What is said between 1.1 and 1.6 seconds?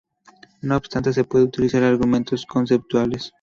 se pueden